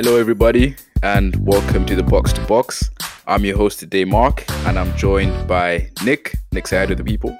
[0.00, 2.88] Hello, everybody, and welcome to the Box to Box.
[3.26, 6.36] I'm your host today, Mark, and I'm joined by Nick.
[6.52, 7.36] Nick, say hi to the people.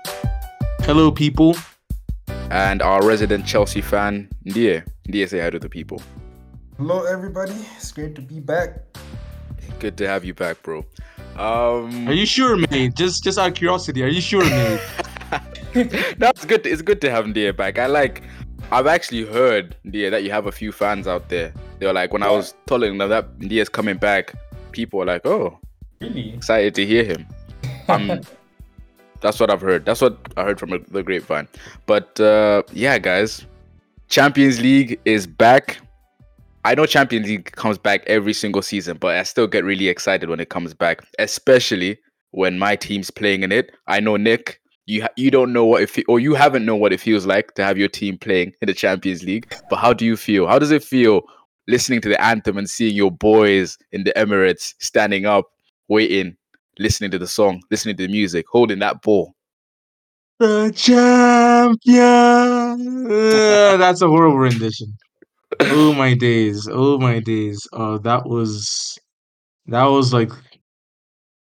[0.80, 1.54] Hello, people.
[2.50, 4.84] And our resident Chelsea fan, Ndie.
[5.08, 6.02] Ndie, say hi to the people.
[6.78, 7.54] Hello, everybody.
[7.76, 8.80] It's great to be back.
[9.78, 10.78] Good to have you back, bro.
[11.36, 12.96] Um, Are you sure, mate?
[12.96, 14.80] Just, just out of curiosity, are you sure, mate?
[16.18, 16.66] no, it's good.
[16.66, 17.78] It's good to have Ndie back.
[17.78, 18.24] I like.
[18.72, 21.52] I've actually heard Ndie that you have a few fans out there.
[21.78, 24.34] They were like, when I was telling them that Ndie's coming back,
[24.72, 25.58] people were like, "Oh,
[26.00, 26.34] Really?
[26.34, 27.26] excited to hear him."
[27.88, 28.20] Um,
[29.20, 29.86] that's what I've heard.
[29.86, 31.48] That's what I heard from the grapevine.
[31.86, 33.46] But uh, yeah, guys,
[34.08, 35.78] Champions League is back.
[36.64, 40.28] I know Champions League comes back every single season, but I still get really excited
[40.28, 41.98] when it comes back, especially
[42.32, 43.74] when my team's playing in it.
[43.86, 46.76] I know Nick, you ha- you don't know what it fe- or you haven't know
[46.76, 49.50] what it feels like to have your team playing in the Champions League.
[49.70, 50.46] But how do you feel?
[50.46, 51.22] How does it feel
[51.68, 55.46] listening to the anthem and seeing your boys in the Emirates standing up,
[55.88, 56.36] waiting,
[56.80, 59.34] listening to the song, listening to the music, holding that ball?
[60.40, 62.00] the champion.
[63.10, 64.96] Uh, that's a horrible rendition.
[65.68, 66.68] Oh my days.
[66.70, 67.66] Oh my days.
[67.72, 68.98] Oh, that was
[69.66, 70.30] that was like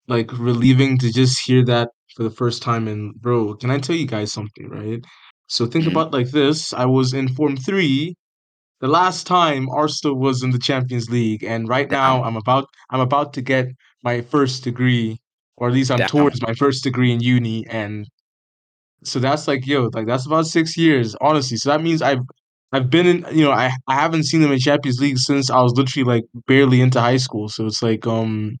[0.07, 2.87] like relieving to just hear that for the first time.
[2.87, 5.03] And bro, can I tell you guys something, right?
[5.47, 5.91] So think Mhm.
[5.91, 6.73] about like this.
[6.73, 8.15] I was in Form Three
[8.79, 12.99] the last time Arsenal was in the Champions League, and right now I'm about I'm
[12.99, 13.67] about to get
[14.03, 15.19] my first degree,
[15.57, 16.07] or at least I'm Damn.
[16.07, 18.07] towards my first degree in uni, and
[19.03, 21.57] so that's like yo, like that's about six years, honestly.
[21.57, 22.21] So that means I've
[22.73, 25.61] I've been in, you know, I I haven't seen them in Champions League since I
[25.61, 27.49] was literally like barely into high school.
[27.49, 28.57] So it's like um,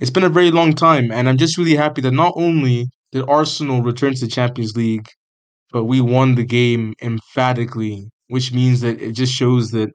[0.00, 3.24] it's been a very long time, and I'm just really happy that not only did
[3.28, 5.08] Arsenal return to the Champions League,
[5.72, 9.90] but we won the game emphatically, which means that it just shows that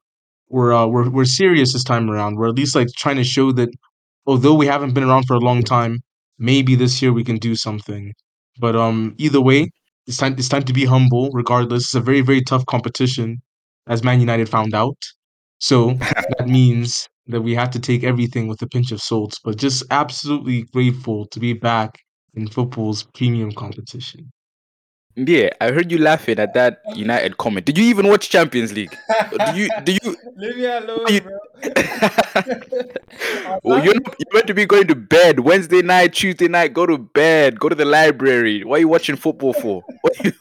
[0.49, 2.35] we're uh, we're we're serious this time around.
[2.35, 3.69] We're at least like trying to show that
[4.25, 5.99] although we haven't been around for a long time,
[6.37, 8.13] maybe this year we can do something.
[8.59, 9.69] But um, either way,
[10.07, 11.29] it's time it's time to be humble.
[11.33, 13.41] Regardless, it's a very very tough competition,
[13.87, 14.97] as Man United found out.
[15.59, 15.93] So
[16.37, 19.37] that means that we have to take everything with a pinch of salt.
[19.43, 21.99] But just absolutely grateful to be back
[22.33, 24.31] in football's premium competition.
[25.27, 27.65] Yeah, I heard you laughing at that United comment.
[27.65, 28.95] Did you even watch Champions League?
[29.31, 31.37] Do you do you Leave me alone, you- bro.
[33.63, 36.73] well, you're, not, you're meant to be going to bed Wednesday night, Tuesday night.
[36.73, 37.59] Go to bed.
[37.59, 38.63] Go to the library.
[38.63, 39.83] What are you watching football for?
[40.01, 40.33] What are you,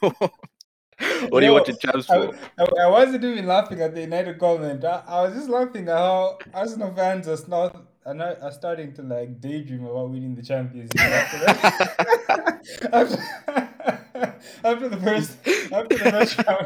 [1.29, 2.35] what are you No, watching champs for?
[2.57, 4.83] I, I, I wasn't even laughing at the United comment.
[4.83, 7.75] I, I was just laughing at how Arsenal fans are not
[8.09, 12.59] are, not, are starting to like daydream about winning the Champions League after, that.
[12.91, 15.37] after, after the first
[15.71, 16.09] after the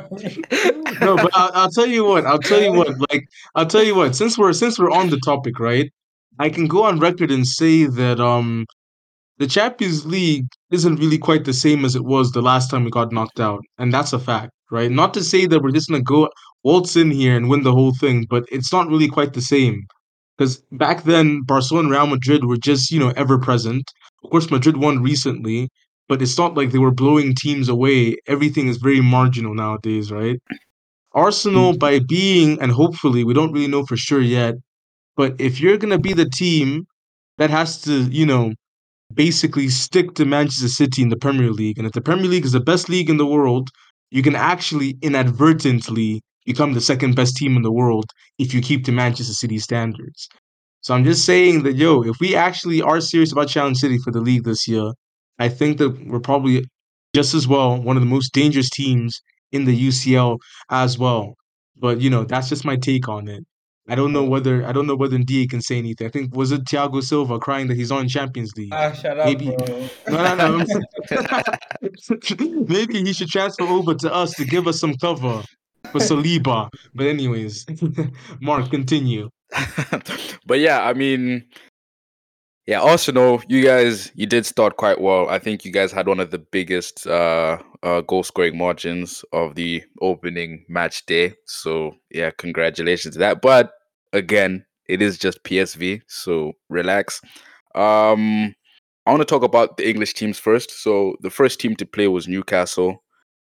[0.10, 2.26] first no, but I'll, I'll tell you what.
[2.26, 2.98] I'll tell you what.
[3.12, 4.16] Like, I'll tell you what.
[4.16, 5.92] Since we're since we're on the topic, right?
[6.40, 8.66] I can go on record and say that um,
[9.38, 12.90] the Champions League isn't really quite the same as it was the last time we
[12.90, 14.90] got knocked out, and that's a fact, right?
[14.90, 16.30] Not to say that we're just gonna go
[16.64, 19.86] waltz in here and win the whole thing, but it's not really quite the same.
[20.38, 23.84] Because back then, Barcelona and Real Madrid were just you know ever present.
[24.24, 25.70] Of course, Madrid won recently,
[26.08, 28.18] but it's not like they were blowing teams away.
[28.28, 30.40] Everything is very marginal nowadays, right?
[31.14, 31.80] Arsenal, mm.
[31.80, 34.56] by being, and hopefully, we don't really know for sure yet,
[35.16, 36.86] but if you're going to be the team
[37.38, 38.54] that has to, you know,
[39.14, 42.54] basically stick to Manchester City in the Premier League, and if the Premier League is
[42.54, 43.70] the best league in the world,
[44.10, 48.06] you can actually inadvertently become the second best team in the world
[48.40, 50.28] if you keep to Manchester City standards.
[50.82, 54.12] So I'm just saying that, yo, if we actually are serious about Challenge City for
[54.12, 54.92] the league this year,
[55.40, 56.66] I think that we're probably
[57.16, 59.22] just as well one of the most dangerous teams
[59.52, 60.38] in the UCL
[60.70, 61.36] as well.
[61.78, 63.44] But you know, that's just my take on it.
[63.90, 66.08] I don't know whether I don't know whether Ndie can say anything.
[66.08, 68.74] I think was it Thiago Silva crying that he's on Champions League.
[68.74, 69.90] Ah, shut up, Maybe- bro.
[70.10, 70.66] No, no, no.
[72.68, 75.44] Maybe he should transfer over to us to give us some cover
[75.92, 76.70] for Saliba.
[76.94, 77.66] But anyways,
[78.42, 79.30] Mark, continue.
[80.46, 81.46] but yeah, I mean,
[82.66, 85.30] yeah, Arsenal, you guys, you did start quite well.
[85.30, 89.56] I think you guys had one of the biggest uh, uh, goal scoring margins of
[89.56, 91.36] the opening match day.
[91.46, 93.42] So yeah, congratulations to that.
[93.42, 93.72] But
[94.14, 97.20] again, it is just PSV, so relax.
[97.76, 98.56] Um,
[99.06, 100.72] I want to talk about the English teams first.
[100.72, 103.03] So the first team to play was Newcastle,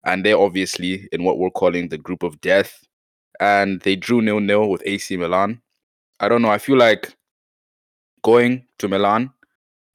[0.07, 2.83] and they're obviously in what we're calling the group of death,
[3.41, 5.61] and they drew nil nil with AC Milan.
[6.21, 6.51] I don't know.
[6.51, 7.15] I feel like
[8.23, 9.31] going to Milan,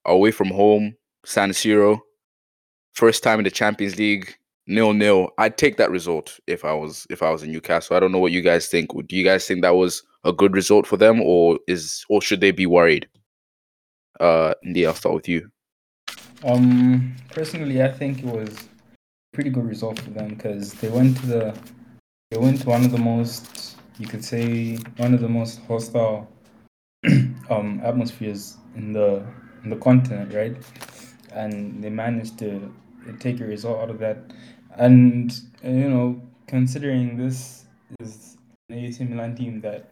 [0.06, 2.00] away from home, San Siro,
[2.94, 4.36] first time in the Champions League,
[4.68, 5.30] nil nil.
[5.38, 7.96] I'd take that result if I was if I was in Newcastle.
[7.96, 8.92] I don't know what you guys think.
[9.08, 12.42] Do you guys think that was a good result for them, or is or should
[12.42, 13.08] they be worried?
[14.20, 15.50] Uh, India, I'll start with you.
[16.44, 18.68] Um, personally, I think it was
[19.34, 21.58] pretty good result for them because they went to the
[22.32, 26.28] they went to one of the most you could say one of the most hostile
[27.50, 29.26] um atmospheres in the
[29.64, 30.58] in the continent, right?
[31.32, 32.74] And they managed to
[33.20, 34.18] take a result out of that.
[34.78, 35.32] And
[35.64, 37.66] you know, considering this
[38.00, 38.38] is
[38.70, 39.92] an AC Milan team that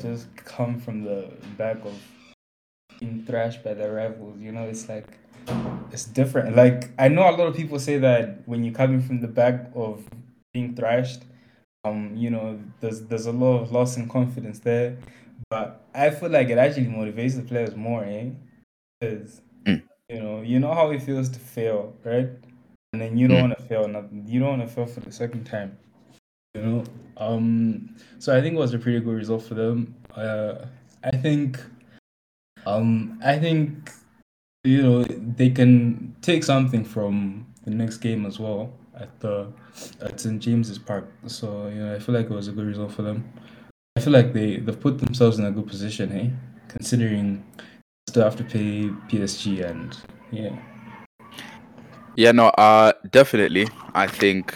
[0.00, 1.94] just come from the back of
[3.00, 5.18] being thrashed by their rivals, you know, it's like
[5.92, 6.56] it's different.
[6.56, 9.70] Like I know a lot of people say that when you're coming from the back
[9.74, 10.04] of
[10.52, 11.22] being thrashed,
[11.84, 14.96] um, you know, there's there's a lot of loss in confidence there.
[15.50, 18.30] But I feel like it actually motivates the players more, eh?
[19.00, 19.82] Because Mm.
[20.08, 22.28] you know, you know how it feels to fail, right?
[22.92, 23.48] And then you don't Mm.
[23.48, 23.86] want to fail.
[23.88, 25.76] Not, you don't want to fail for the second time.
[26.54, 26.84] You know.
[27.16, 27.96] Um.
[28.18, 29.94] So I think it was a pretty good result for them.
[30.14, 30.66] Uh,
[31.04, 31.60] I think.
[32.66, 33.18] Um.
[33.24, 33.90] I think.
[34.64, 39.52] You know they can take something from the next game as well at the
[40.00, 41.10] at St James's Park.
[41.26, 43.32] So you know I feel like it was a good result for them.
[43.96, 46.32] I feel like they they've put themselves in a good position, hey,
[46.68, 47.64] considering they
[48.10, 49.96] still have to pay PSG and
[50.30, 50.56] yeah.
[52.18, 53.68] Yeah, no, uh, definitely.
[53.94, 54.52] I think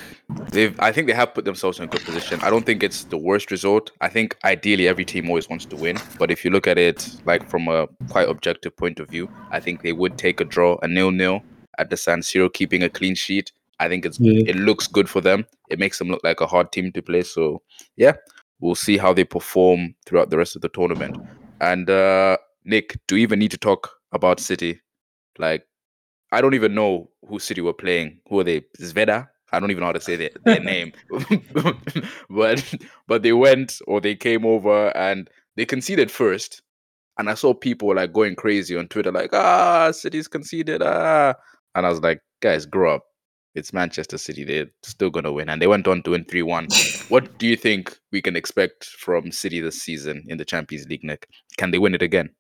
[0.51, 0.75] they've.
[0.81, 2.41] I think they have put themselves in a good position.
[2.43, 3.93] I don't think it's the worst result.
[4.01, 7.09] I think ideally every team always wants to win, but if you look at it
[7.25, 10.77] like from a quite objective point of view, I think they would take a draw,
[10.83, 11.41] a nil-nil
[11.79, 13.53] at the San Siro, keeping a clean sheet.
[13.79, 14.43] I think it's Yeah.
[14.45, 15.47] it looks good for them.
[15.71, 17.23] It makes them look like a hard team to play.
[17.23, 17.63] So
[17.97, 18.15] yeah,
[18.59, 21.17] we'll see how they perform throughout the rest of the tournament.
[21.61, 24.81] And uh Nick, do we even need to talk about City?
[25.39, 25.65] Like
[26.33, 28.19] I don't even know who City were playing.
[28.29, 28.63] Who are they?
[28.81, 29.29] Zveda?
[29.53, 30.93] I don't even know how to say their, their name.
[32.31, 32.75] but
[33.07, 36.63] but they went or they came over and they conceded first.
[37.19, 41.35] And I saw people like going crazy on Twitter, like, ah, City's conceded, ah.
[41.75, 43.05] And I was like, guys, grow up.
[43.55, 44.45] It's Manchester City.
[44.45, 45.51] They're still gonna win.
[45.51, 47.11] And they went on to win 3-1.
[47.11, 51.05] what do you think we can expect from City this season in the Champions League,
[51.05, 51.29] Nick?
[51.59, 52.31] Can they win it again?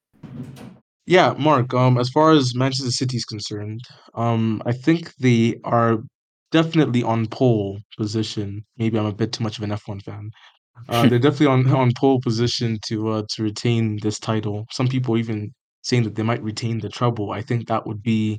[1.06, 1.74] Yeah, Mark.
[1.74, 3.80] Um, as far as Manchester City is concerned,
[4.14, 5.98] um, I think they are
[6.52, 8.64] definitely on pole position.
[8.76, 10.30] Maybe I'm a bit too much of an F1 fan.
[10.88, 14.66] Uh, they're definitely on on pole position to uh, to retain this title.
[14.70, 15.52] Some people even
[15.82, 17.32] saying that they might retain the treble.
[17.32, 18.38] I think that would be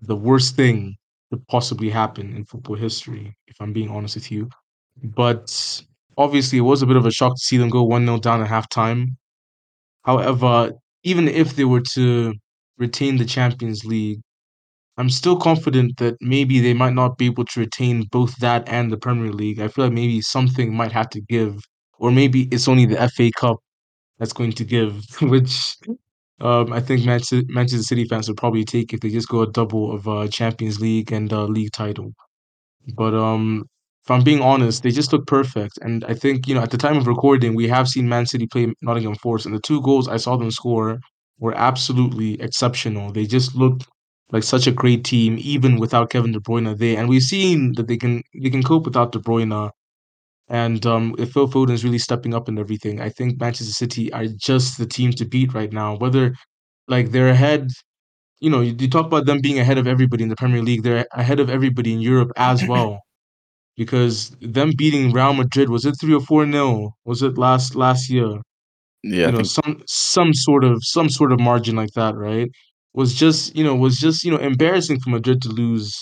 [0.00, 0.96] the worst thing
[1.32, 4.48] to possibly happen in football history, if I'm being honest with you.
[5.02, 5.82] But
[6.18, 8.42] obviously, it was a bit of a shock to see them go 1 0 down
[8.42, 9.16] at halftime.
[10.04, 10.72] However,
[11.04, 12.34] even if they were to
[12.78, 14.20] retain the Champions League,
[14.98, 18.92] I'm still confident that maybe they might not be able to retain both that and
[18.92, 19.60] the Premier League.
[19.60, 21.58] I feel like maybe something might have to give,
[21.98, 23.58] or maybe it's only the FA Cup
[24.18, 25.76] that's going to give, which
[26.40, 29.92] um, I think Manchester, City fans would probably take if they just go a double
[29.94, 32.14] of uh, Champions League and uh, league title.
[32.94, 33.66] But um,
[34.04, 35.78] if I'm being honest, they just look perfect.
[35.80, 38.46] And I think, you know, at the time of recording, we have seen Man City
[38.46, 40.98] play Nottingham Forest, and the two goals I saw them score
[41.38, 43.12] were absolutely exceptional.
[43.12, 43.86] They just looked
[44.32, 46.98] like such a great team, even without Kevin De Bruyne there.
[46.98, 49.70] And we've seen that they can they can cope without De Bruyne.
[50.48, 54.12] And um, if Phil Foden is really stepping up and everything, I think Manchester City
[54.12, 55.96] are just the team to beat right now.
[55.96, 56.34] Whether
[56.88, 57.68] like they're ahead
[58.40, 60.82] you know, you, you talk about them being ahead of everybody in the Premier League.
[60.82, 63.00] They're ahead of everybody in Europe as well,
[63.76, 66.92] because them beating Real Madrid was it three or four nil?
[67.04, 68.36] Was it last last year?
[69.02, 72.48] Yeah, you know, some some sort of some sort of margin like that, right?
[72.94, 76.00] Was just you know was just you know embarrassing for Madrid to lose,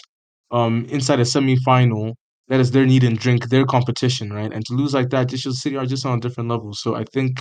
[0.50, 2.14] um, inside a semi final.
[2.48, 4.52] That is their need and drink, their competition, right?
[4.52, 6.72] And to lose like that, just City are just on a different level.
[6.74, 7.40] So I think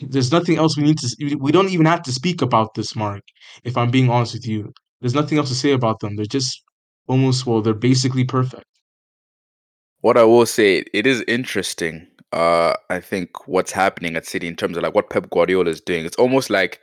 [0.00, 1.36] there's nothing else we need to.
[1.40, 3.22] We don't even have to speak about this, Mark.
[3.64, 6.16] If I'm being honest with you, there's nothing else to say about them.
[6.16, 6.62] They're just
[7.08, 8.64] almost well, they're basically perfect.
[10.04, 12.06] What I will say, it is interesting.
[12.30, 15.80] Uh, I think what's happening at City in terms of like what Pep Guardiola is
[15.80, 16.04] doing.
[16.04, 16.78] It's almost like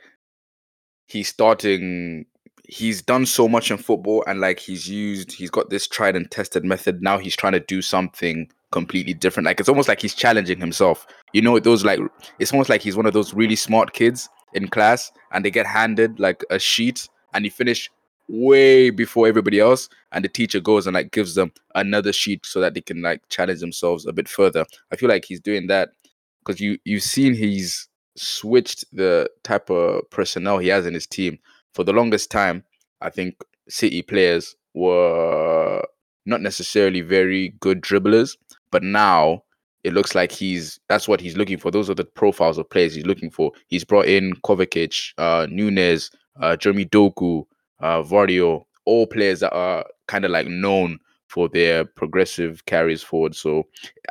[1.06, 2.26] he's starting.
[2.68, 6.28] He's done so much in football, and like he's used, he's got this tried and
[6.32, 7.00] tested method.
[7.00, 9.46] Now he's trying to do something completely different.
[9.46, 11.06] Like it's almost like he's challenging himself.
[11.32, 12.00] You know, those like
[12.40, 15.66] it's almost like he's one of those really smart kids in class, and they get
[15.66, 17.88] handed like a sheet, and he finish
[18.32, 22.60] way before everybody else and the teacher goes and like gives them another sheet so
[22.60, 25.90] that they can like challenge themselves a bit further i feel like he's doing that
[26.38, 31.38] because you you've seen he's switched the type of personnel he has in his team
[31.74, 32.64] for the longest time
[33.02, 33.34] i think
[33.68, 35.84] city players were
[36.24, 38.38] not necessarily very good dribblers
[38.70, 39.42] but now
[39.84, 41.72] it looks like he's that's what he's looking for.
[41.72, 43.50] Those are the profiles of players he's looking for.
[43.66, 47.44] He's brought in Kovacic, uh, Nunes, uh, Jeremy Doku,
[47.82, 50.98] uh, Gvardiol, all players that are kind of like known
[51.28, 53.34] for their progressive carries forward.
[53.34, 53.64] So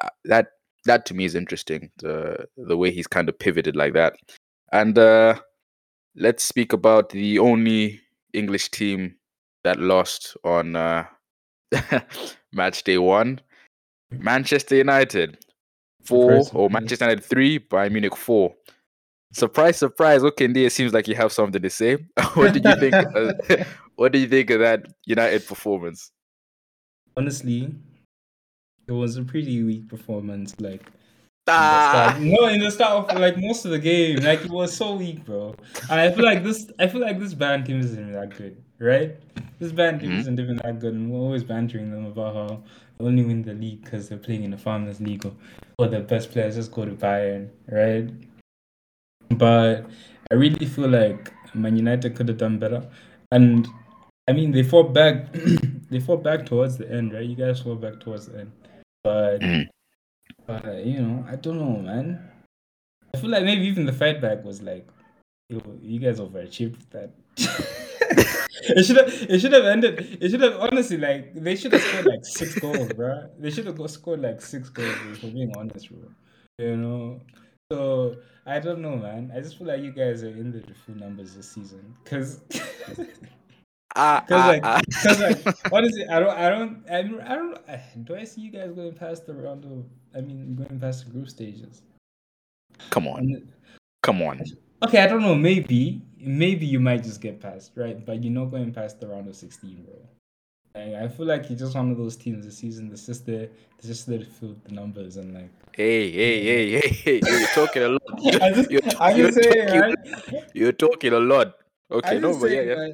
[0.04, 0.48] uh, that
[0.86, 1.92] that to me is interesting.
[1.98, 4.16] The the way he's kind of pivoted like that.
[4.72, 5.40] And uh,
[6.16, 8.02] let's speak about the only
[8.34, 9.16] English team
[9.64, 11.06] that lost on uh,
[12.54, 13.42] match day one.
[14.12, 15.38] Manchester United
[16.04, 16.70] four or.
[16.70, 18.54] Manchester United three, Bayern Munich four.
[19.32, 20.22] Surprise, surprise.
[20.24, 21.98] It seems like you have something to say.
[22.34, 22.96] what did you think?
[23.16, 23.32] uh,
[23.96, 26.12] what do you think of that United performance?
[27.18, 27.74] Honestly,
[28.88, 30.56] it was a pretty weak performance.
[30.60, 30.92] Like
[31.48, 34.96] Ah, no, in the start of like most of the game, like it was so
[34.96, 35.56] weak, bro.
[35.90, 38.56] And I feel like this, I feel like this Bayern team isn't even that good,
[38.80, 39.18] right?
[39.60, 40.20] This Bayern team Mhm.
[40.20, 42.64] isn't even that good, and we're always bantering them about how
[42.98, 45.34] they only win the league because they're playing in the Farmers League or,
[45.78, 48.10] or the best players just go to Bayern, right?
[49.38, 49.86] But
[50.32, 52.88] I really feel like Man United could have done better,
[53.32, 53.68] and
[54.28, 55.32] I mean they fought back,
[55.90, 57.26] they fought back towards the end, right?
[57.26, 58.52] You guys fought back towards the end,
[59.04, 59.68] but Mhm.
[60.48, 62.20] but you know, I don't know, man.
[63.14, 64.88] I feel like maybe even the fight back was like,
[65.50, 67.12] yo, you guys overachieved that.
[68.64, 70.18] it should have, it should have ended.
[70.22, 73.30] It should have honestly like they should have scored like six goals, bro.
[73.40, 74.88] They should have scored like six goals.
[75.20, 76.10] For being honest, bro.
[76.58, 77.22] You know,
[77.72, 79.32] so I don't know, man.
[79.34, 82.42] I just feel like you guys are in the full numbers this season, cause.
[83.96, 84.82] ah, Cause ah, like, ah.
[85.02, 87.58] cause like, honestly, I don't, I don't, I don't, I don't.
[87.70, 89.86] I- Do I see you guys going past the round of?
[90.16, 91.82] I mean, going past the group stages.
[92.90, 93.48] come on,
[94.04, 94.42] come on.
[94.84, 95.36] okay, I don't know.
[95.36, 98.06] Maybe, maybe you might just get past, right?
[98.06, 99.96] But you're not going past the round of sixteen, bro.
[100.74, 102.90] Like, I feel like you're just one of those teams this season.
[102.90, 105.50] That's just there, that's just there to fill the numbers and like.
[105.74, 107.22] Hey, hey, hey, hey, hey!
[107.26, 108.02] You're talking a lot.
[108.22, 109.98] Just, You're, I'm you're saying, talking, right?
[110.54, 111.54] you're talking a lot.
[111.90, 112.88] Okay, no, but yeah, yeah.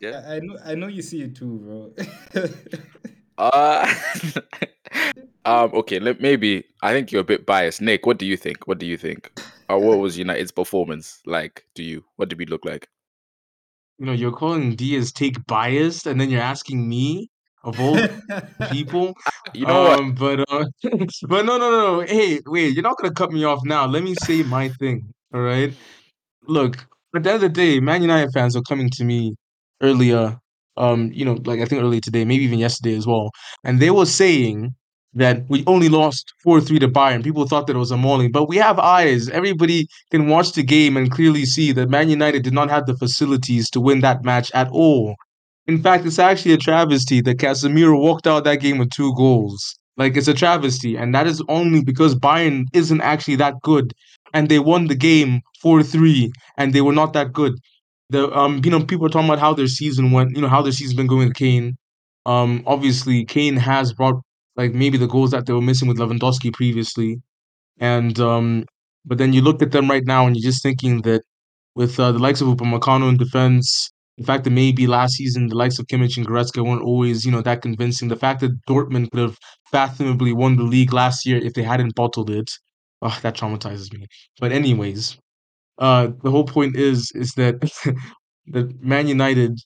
[0.00, 0.22] yeah.
[0.26, 1.92] I I know, I know you see it too,
[2.34, 2.50] bro.
[3.38, 3.94] Uh,
[5.44, 7.80] um, okay, let, maybe I think you're a bit biased.
[7.80, 8.66] Nick, what do you think?
[8.66, 9.32] What do you think?
[9.68, 12.04] Or what was United's performance like to you?
[12.16, 12.88] What did we look like?
[14.02, 17.28] You know, you're calling Diaz take biased, and then you're asking me
[17.62, 17.96] of all
[18.72, 19.14] people.
[19.54, 20.64] You know um, but uh,
[21.28, 22.00] but no, no, no, no.
[22.00, 23.86] Hey, wait, you're not gonna cut me off now.
[23.86, 25.08] Let me say my thing.
[25.32, 25.72] All right.
[26.48, 26.78] Look,
[27.14, 29.36] at the end of the day, Man United fans were coming to me
[29.80, 30.36] earlier.
[30.76, 33.30] Um, you know, like I think earlier today, maybe even yesterday as well,
[33.62, 34.74] and they were saying
[35.14, 37.22] that we only lost four three to Bayern.
[37.22, 39.28] People thought that it was a mauling, but we have eyes.
[39.28, 42.96] Everybody can watch the game and clearly see that Man United did not have the
[42.96, 45.16] facilities to win that match at all.
[45.66, 49.76] In fact, it's actually a travesty that Casemiro walked out that game with two goals.
[49.96, 53.92] Like it's a travesty, and that is only because Bayern isn't actually that good,
[54.32, 57.52] and they won the game four three, and they were not that good.
[58.08, 60.62] The um, you know, people are talking about how their season went, you know, how
[60.62, 61.76] their season's been going with Kane.
[62.24, 64.16] Um, obviously, Kane has brought
[64.56, 67.20] like maybe the goals that they were missing with Lewandowski previously,
[67.78, 68.64] and um,
[69.04, 71.22] but then you look at them right now, and you're just thinking that
[71.74, 75.56] with uh, the likes of Upamecano in defense, the fact that maybe last season the
[75.56, 78.08] likes of Kimmich and Goretzka weren't always, you know, that convincing.
[78.08, 79.38] The fact that Dortmund could have
[79.70, 82.50] fathomably won the league last year if they hadn't bottled it,
[83.00, 84.06] oh, that traumatizes me.
[84.38, 85.16] But anyways,
[85.78, 87.60] uh, the whole point is is that
[88.48, 89.58] that Man United,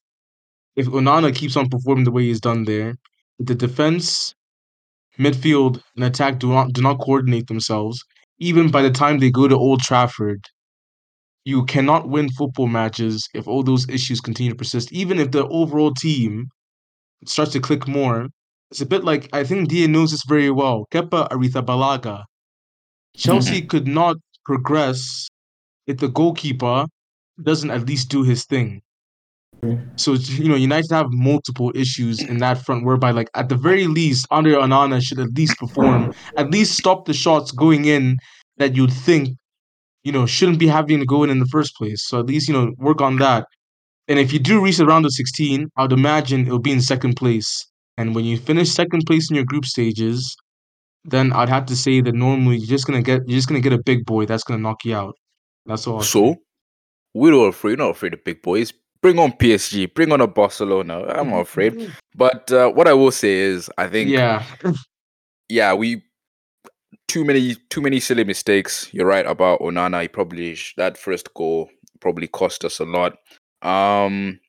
[0.77, 2.95] if Onana keeps on performing the way he's done there,
[3.39, 4.35] the defense,
[5.19, 8.03] midfield, and attack do not do not coordinate themselves.
[8.39, 10.45] Even by the time they go to Old Trafford,
[11.45, 14.93] you cannot win football matches if all those issues continue to persist.
[14.93, 16.47] Even if the overall team
[17.25, 18.27] starts to click more,
[18.71, 20.87] it's a bit like I think Dia knows this very well.
[20.93, 22.25] Kepa Arrizabalaga.
[23.17, 23.69] Chelsea mm-hmm.
[23.69, 25.29] could not progress
[25.87, 26.87] if the goalkeeper
[27.43, 28.83] doesn't at least do his thing.
[29.63, 29.83] Mm-hmm.
[29.97, 33.87] So you know, United have multiple issues in that front, whereby like at the very
[33.87, 38.19] least, Andre Onana should at least perform, at least stop the shots going in
[38.59, 39.37] that you'd think,
[40.05, 42.07] you know, shouldn't be having to go in in the first place.
[42.07, 43.47] So at least you know work on that.
[44.09, 47.15] And if you do reach the round of sixteen, I'd imagine it'll be in second
[47.15, 47.67] place.
[47.97, 50.37] And when you finish second place in your group stages,
[51.05, 53.73] then I'd have to say that normally you're just gonna get you're just gonna get
[53.73, 55.15] a big boy that's gonna knock you out.
[55.65, 56.03] That's all.
[56.03, 56.37] So
[57.15, 57.73] we're all afraid.
[57.73, 58.73] We're not afraid of big boys.
[59.03, 59.93] Bring on PSG.
[59.95, 61.05] Bring on a Barcelona.
[61.07, 61.93] I'm not afraid.
[62.15, 64.43] But uh, what I will say is, I think, yeah,
[65.49, 65.75] Yeah.
[65.75, 66.03] we
[67.09, 68.89] too many too many silly mistakes.
[68.93, 70.03] You're right about Onana.
[70.03, 71.69] He probably that first goal
[72.01, 73.17] probably cost us a lot.
[73.63, 74.41] Um,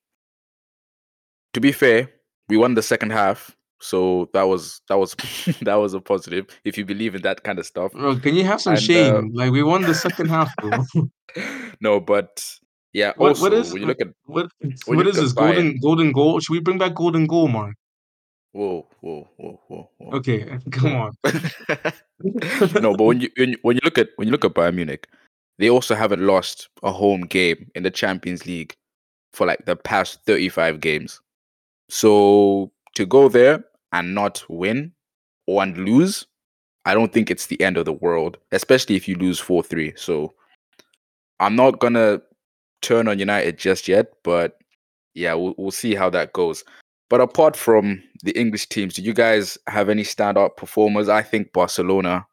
[1.53, 2.09] to be fair,
[2.49, 3.55] we won the second half.
[3.79, 5.13] So that was that was
[5.61, 6.47] that was a positive.
[6.63, 7.91] If you believe in that kind of stuff.
[7.91, 9.31] Bro, can you have some And, uh, shame?
[9.33, 10.51] like we won the second half,
[11.81, 12.43] no, but
[12.97, 13.13] yeah.
[13.17, 14.49] What also, what is when you look at what
[14.85, 16.39] what is this golden golden goal?
[16.39, 17.75] Should we bring back golden goal, Mark?
[18.57, 20.17] whoa, whoa, whoa, whoa, whoa.
[20.17, 21.11] Okay, come on.
[22.81, 24.75] no, but when you, when you when you look at when you look at Bayern
[24.75, 25.07] Munich,
[25.59, 28.75] they also haven't lost a home game in the Champions League
[29.33, 31.21] for like the past 35 games.
[31.89, 34.93] So to go there and not win
[35.45, 36.25] or and lose,
[36.85, 39.97] I don't think it's the end of the world, especially if you lose 4-3.
[39.97, 40.33] So
[41.39, 42.21] I'm not gonna
[42.81, 44.57] turn on United just yet, but
[45.13, 46.63] yeah, we'll, we'll see how that goes.
[47.09, 51.09] But apart from the English teams, do you guys have any standout performers?
[51.09, 52.27] I think Barcelona,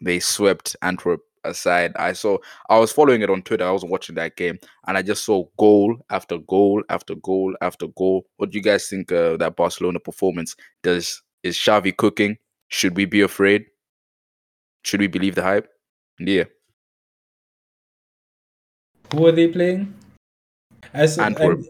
[0.00, 1.92] they swept Antwerp aside.
[1.96, 2.38] I saw,
[2.70, 3.66] I was following it on Twitter.
[3.66, 7.88] I was watching that game, and I just saw goal after goal after goal after
[7.88, 8.26] goal.
[8.38, 10.56] What do you guys think uh, that Barcelona performance?
[10.82, 12.38] Does is Xavi cooking?
[12.68, 13.66] Should we be afraid?
[14.82, 15.68] Should we believe the hype?
[16.18, 16.44] Yeah,
[19.12, 19.94] Who are they playing?
[20.92, 21.60] I s- I- Antwerp.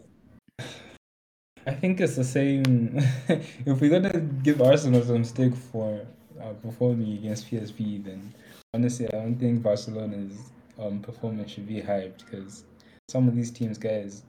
[1.66, 2.96] I think it's the same.
[3.28, 6.00] if we're gonna give Arsenal some stick for
[6.40, 8.32] uh, performing against PSV, then
[8.74, 12.64] honestly, I don't think Barcelona's um, performance should be hyped because
[13.08, 14.22] some of these teams, guys.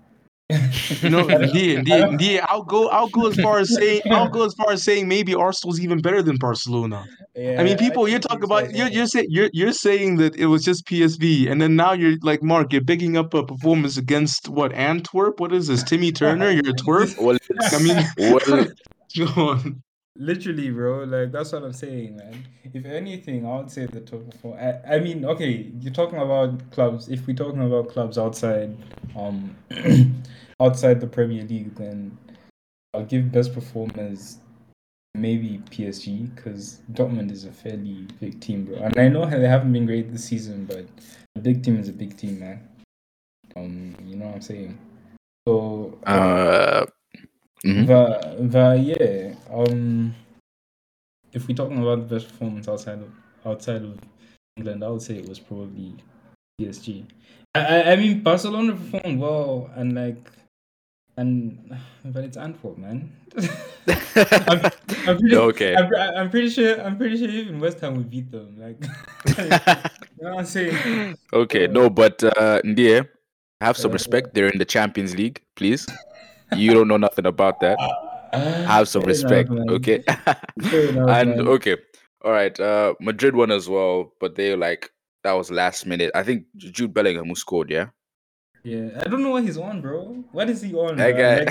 [0.50, 2.40] No, I don't- indeed, I indeed, don't- indeed.
[2.44, 2.90] I'll go.
[2.90, 4.02] I'll go as far as saying.
[4.10, 7.06] I'll go as far as saying maybe Arsenal's even better than Barcelona.
[7.36, 10.36] Yeah, I mean, people, you're talking about guys you're you're saying you're you're saying that
[10.36, 13.98] it was just PSV, and then now you're like Mark, you're picking up a performance
[13.98, 15.40] against what Antwerp?
[15.40, 16.50] What is this, Timmy Turner?
[16.50, 17.16] You're a twerp?
[17.22, 18.66] Well, I mean, well,
[19.36, 19.84] go on.
[20.20, 21.06] Literally, bro.
[21.06, 22.46] Like that's what I'm saying, man.
[22.74, 24.60] If anything, I would say the top four.
[24.60, 27.08] I, I mean, okay, you're talking about clubs.
[27.08, 28.76] If we're talking about clubs outside,
[29.18, 29.56] um,
[30.60, 32.18] outside the Premier League, then
[32.94, 34.40] I'll give best performers
[35.16, 38.78] maybe PSG because Dortmund is a fairly big team, bro.
[38.78, 40.86] And I know they haven't been great this season, but
[41.36, 42.68] a big team is a big team, man.
[43.56, 44.78] Um, you know what I'm saying.
[45.48, 46.86] So uh,
[47.66, 47.88] mhm.
[47.88, 50.16] but but yeah, um,
[51.34, 53.12] if we're talking about the best performance outside of
[53.46, 53.98] outside of
[54.58, 55.96] England, I would say it was probably
[56.60, 57.06] PSG.
[57.56, 60.32] I I, mean Barcelona performed well and like
[61.18, 63.12] and but it's Antwerp, man.
[63.88, 64.62] I'm,
[65.08, 65.76] I'm pretty, okay.
[65.76, 68.56] I'm, I'm pretty sure I'm pretty sure even West Ham would beat them.
[68.58, 68.84] Like,
[69.38, 69.50] you
[70.24, 71.18] know what I'm saying?
[71.34, 73.08] okay, Uh, no, but uh, Ndie,
[73.62, 74.34] have some uh, respect.
[74.34, 75.86] They're in the Champions League, please.
[76.56, 77.78] You don't know nothing about that.
[78.34, 79.70] Have some Fair respect, man.
[79.70, 80.04] okay?
[80.58, 81.48] Enough, and man.
[81.48, 81.78] okay,
[82.24, 82.58] all right.
[82.60, 84.92] Uh, Madrid won as well, but they like
[85.24, 86.12] that was last minute.
[86.16, 87.70] I think Jude Bellingham who scored.
[87.72, 87.88] Yeah,
[88.64, 90.24] Yeah, I don't know what he's on, bro.
[90.32, 90.98] What is he on?
[90.98, 91.18] that bro?
[91.18, 91.46] guy.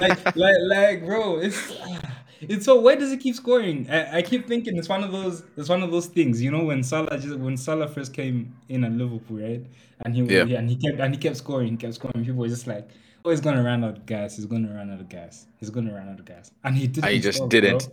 [0.00, 1.72] Like, like, like, like, bro, it's
[2.40, 2.80] it's so.
[2.80, 3.88] Why does he keep scoring?
[3.90, 5.42] I, I keep thinking it's one of those.
[5.56, 8.84] It's one of those things, you know, when Salah just when Salah first came in
[8.84, 9.64] at Liverpool, right?
[10.04, 10.44] And he Yeah.
[10.44, 12.24] yeah, and he kept and he kept scoring, kept scoring.
[12.24, 12.88] People were just like,
[13.24, 14.36] oh, he's gonna run out of gas.
[14.36, 15.46] He's gonna run out of gas.
[15.58, 17.04] He's gonna run out of gas, and he didn't.
[17.04, 17.88] I just stop, didn't.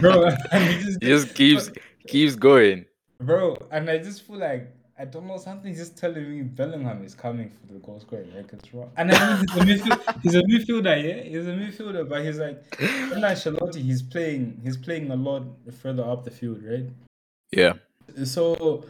[0.00, 0.30] bro.
[0.52, 1.70] And he just, he just keeps
[2.06, 2.86] keeps going.
[3.20, 7.14] Bro, and I just feel like I don't know something's just telling me Bellingham is
[7.14, 8.90] coming for the goal scoring records, bro.
[8.96, 12.38] And I mean he's a, midfield, he's a midfielder, yeah, he's a midfielder, but he's
[12.38, 15.42] like Ancelotti, he's playing he's playing a lot
[15.82, 16.88] further up the field, right?
[17.50, 17.74] Yeah.
[18.24, 18.84] So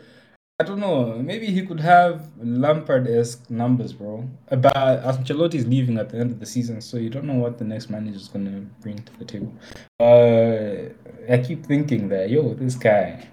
[0.61, 4.29] I don't know, maybe he could have Lampard esque numbers, bro.
[4.51, 7.65] But Ancelotti's leaving at the end of the season, so you don't know what the
[7.65, 9.53] next manager is gonna bring to the table.
[9.99, 13.27] Uh, I keep thinking that yo, this guy.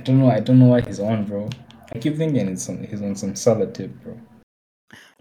[0.00, 0.30] I don't know.
[0.30, 1.48] I don't know what he's on, bro.
[1.94, 4.18] I keep thinking it's on, he's on some solid tip, bro.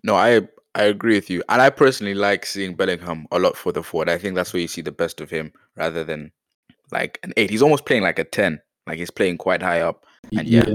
[0.03, 3.83] No, I I agree with you, and I personally like seeing Bellingham a lot further
[3.83, 4.09] forward.
[4.09, 6.31] I think that's where you see the best of him, rather than
[6.91, 7.51] like an eight.
[7.51, 8.59] He's almost playing like a ten.
[8.87, 10.05] Like he's playing quite high up.
[10.35, 10.65] And yeah,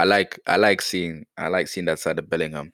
[0.00, 2.72] I like I like seeing I like seeing that side of Bellingham.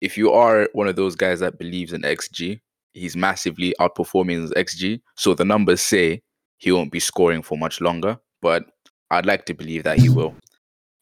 [0.00, 2.60] If you are one of those guys that believes in XG,
[2.94, 5.00] he's massively outperforming his XG.
[5.16, 6.22] So the numbers say
[6.58, 8.64] he won't be scoring for much longer, but
[9.10, 10.36] I'd like to believe that he will.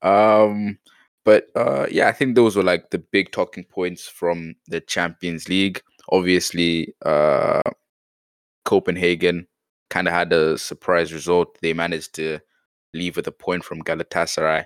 [0.01, 0.79] Um,
[1.27, 5.47] but uh, yeah, I think those were like the big talking points from the Champions
[5.47, 5.83] League.
[6.11, 7.61] Obviously, uh,
[8.65, 9.47] Copenhagen
[9.91, 11.59] kind of had a surprise result.
[11.61, 12.39] They managed to
[12.95, 14.65] leave with a point from Galatasaray.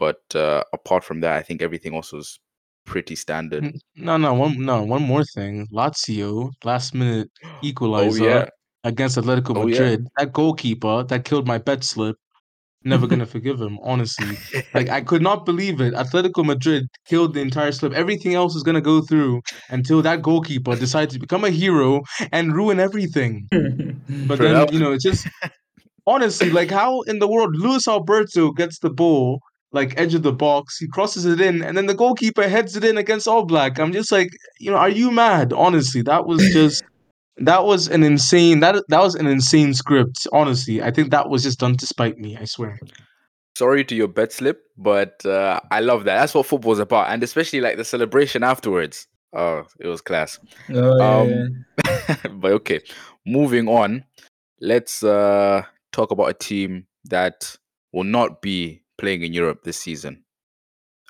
[0.00, 2.40] But uh, apart from that, I think everything else was
[2.86, 3.64] pretty standard.
[3.94, 5.68] No, no, one, no, one more thing.
[5.72, 8.46] Lazio last minute Oh equalizer yeah,
[8.84, 9.80] against Atletico Oh, yeah.
[9.80, 10.06] Madrid.
[10.16, 12.16] That goalkeeper that killed my bet slip.
[12.84, 13.78] never gonna forgive him.
[13.82, 14.36] Honestly,
[14.74, 15.92] like I could not believe it.
[15.94, 17.92] Atletico Madrid killed the entire slip.
[17.92, 22.00] Everything else is gonna go through until that goalkeeper decides to become a hero
[22.32, 23.46] and ruin everything.
[24.26, 25.28] But True, then that you know, it's just
[26.06, 29.40] honestly like how in the world Luis Alberto gets the ball
[29.72, 32.84] like edge of the box, he crosses it in, and then the goalkeeper heads it
[32.84, 33.78] in against Oblak.
[33.78, 35.52] I'm just like, you know, are you mad?
[35.52, 36.82] Honestly, that was just
[37.36, 40.26] that was an insane that that was an insane script.
[40.32, 42.36] Honestly, I think that was just done to spite me.
[42.36, 42.78] I swear.
[43.56, 46.18] Sorry to your bet slip, but uh, I love that.
[46.18, 49.06] That's what football's about, and especially like the celebration afterwards.
[49.32, 50.40] Oh, it was class.
[50.70, 51.64] Oh, yeah, Um,
[52.40, 52.80] but okay,
[53.26, 54.04] moving on.
[54.60, 57.56] Let's uh, talk about a team that
[57.92, 60.22] will not be playing in Europe this season,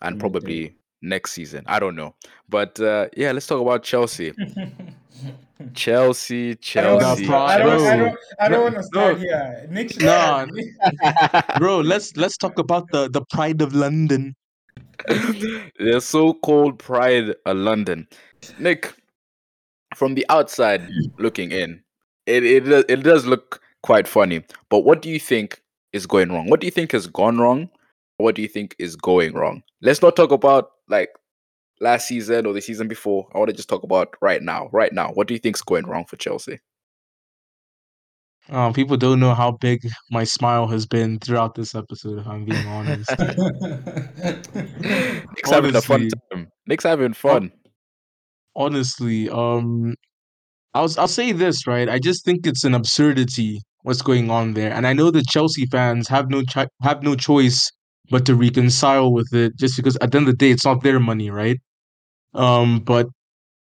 [0.03, 0.21] and Okay.
[0.21, 1.65] probably next season.
[1.67, 2.15] I don't know,
[2.49, 4.33] but uh, yeah, let's talk about Chelsea.
[4.39, 4.67] yeah.
[5.75, 7.27] Chelsea, I don't, Chelsea.
[7.29, 9.23] I don't, I don't, I don't want to start bro.
[9.23, 9.67] here.
[9.71, 11.45] Nick should Nah, start.
[11.59, 11.81] bro.
[11.81, 14.35] Let's let's talk about the the pride of London.
[15.09, 18.07] the so-called pride of London.
[18.59, 18.95] Nick,
[19.95, 20.83] from the outside
[21.19, 21.83] looking in,
[22.27, 24.43] it it it does look quite funny.
[24.71, 25.61] But what do you think
[25.93, 26.49] is going wrong?
[26.49, 27.69] What do you think has gone wrong?
[28.21, 29.63] What do you think is going wrong?
[29.83, 31.11] Let's not talk about like
[31.81, 33.29] last season or the season before.
[33.35, 34.69] I want to just talk about right now.
[34.73, 36.59] Right now, what do you think is going wrong for Chelsea?
[38.49, 39.81] Uh, people don't know how big
[40.11, 42.19] my smile has been throughout this episode.
[42.19, 43.11] If I'm being honest.
[44.55, 46.11] Nick's having a fun Honestly.
[46.33, 46.49] time.
[46.67, 47.53] Nick's having fun.
[48.57, 49.95] honestly, um,
[50.75, 51.89] I'll I'll say this right.
[51.89, 55.67] I just think it's an absurdity what's going on there, and I know the Chelsea
[55.67, 57.71] fans have no chi- have no choice
[58.11, 60.83] but to reconcile with it, just because at the end of the day, it's not
[60.83, 61.59] their money, right?
[62.35, 63.07] Um, but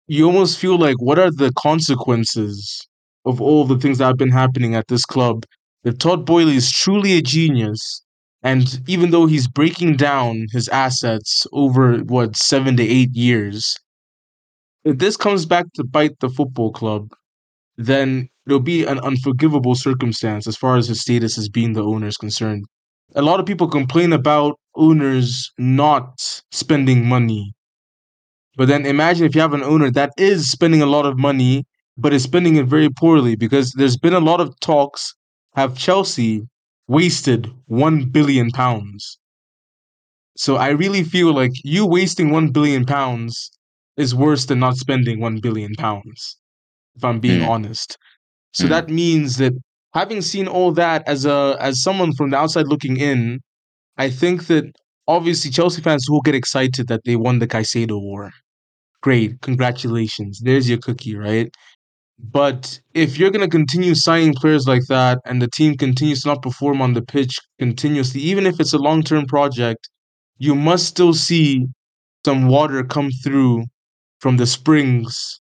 [0.07, 2.87] you almost feel like, what are the consequences
[3.25, 5.43] of all the things that have been happening at this club?
[5.83, 8.03] If Todd Boehly is truly a genius,
[8.43, 13.75] and even though he's breaking down his assets over what seven to eight years,
[14.85, 17.11] if this comes back to bite the football club,
[17.77, 22.07] then it'll be an unforgivable circumstance as far as his status as being the owner
[22.07, 22.65] is concerned.
[23.15, 27.53] A lot of people complain about owners not spending money.
[28.57, 31.65] But then imagine if you have an owner that is spending a lot of money,
[31.97, 35.13] but is spending it very poorly because there's been a lot of talks
[35.55, 36.43] have Chelsea
[36.87, 39.17] wasted 1 billion pounds.
[40.37, 43.51] So I really feel like you wasting 1 billion pounds
[43.97, 46.37] is worse than not spending 1 billion pounds
[46.95, 47.47] if I'm being Mm.
[47.49, 47.97] honest.
[48.53, 48.69] So Mm.
[48.69, 49.53] that means that
[49.97, 53.39] having seen all that as a as someone from the outside looking in,
[53.97, 54.65] I think that
[55.07, 58.31] obviously Chelsea fans will get excited that they won the Caicedo war.
[59.01, 60.39] Great, congratulations.
[60.43, 61.49] There's your cookie, right?
[62.19, 66.43] But if you're gonna continue signing players like that and the team continues to not
[66.43, 69.89] perform on the pitch continuously, even if it's a long-term project,
[70.37, 71.65] you must still see
[72.25, 73.63] some water come through
[74.19, 75.39] from the springs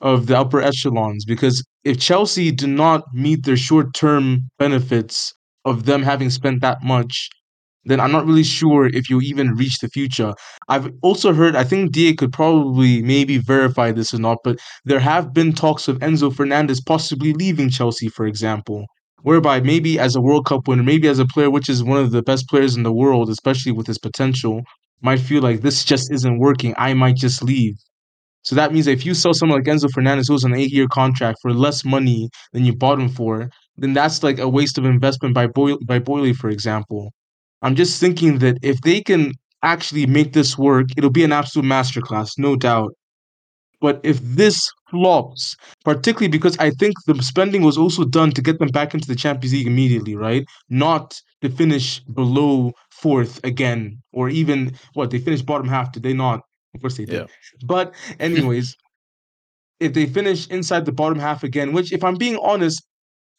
[0.00, 5.32] of the upper echelons because if Chelsea do not meet their short-term benefits
[5.64, 7.30] of them having spent that much,
[7.84, 10.34] then I'm not really sure if you even reach the future.
[10.68, 14.98] I've also heard, I think DA could probably maybe verify this or not, but there
[14.98, 18.86] have been talks of Enzo Fernandez possibly leaving Chelsea, for example,
[19.22, 22.10] whereby maybe as a World Cup winner, maybe as a player which is one of
[22.10, 24.62] the best players in the world, especially with his potential,
[25.02, 26.74] might feel like this just isn't working.
[26.76, 27.76] I might just leave.
[28.46, 31.52] So that means if you sell someone like Enzo Fernandez who's an eight-year contract for
[31.52, 35.48] less money than you bought him for, then that's like a waste of investment by
[35.48, 37.12] Boehly by Boehly, for example.
[37.62, 39.32] I'm just thinking that if they can
[39.64, 42.92] actually make this work, it'll be an absolute masterclass, no doubt.
[43.80, 48.60] But if this flops, particularly because I think the spending was also done to get
[48.60, 50.44] them back into the Champions League immediately, right?
[50.70, 55.92] Not to finish below fourth again, or even what they finished bottom half.
[55.92, 56.42] Did they not?
[56.76, 57.14] Of course they did.
[57.14, 57.26] Yeah.
[57.64, 58.76] But anyways,
[59.80, 62.82] if they finish inside the bottom half again, which if I'm being honest,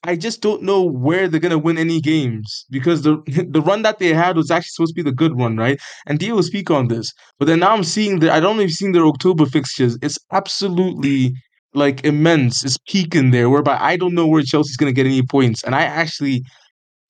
[0.03, 3.17] I just don't know where they're gonna win any games because the
[3.49, 5.79] the run that they had was actually supposed to be the good one, right?
[6.05, 7.11] And Dio will speak on this.
[7.39, 9.97] But then now I'm seeing that I don't know if you've seen their October fixtures.
[10.01, 11.33] It's absolutely
[11.73, 12.63] like immense.
[12.63, 15.63] It's peaking there, whereby I don't know where Chelsea's gonna get any points.
[15.63, 16.43] And I actually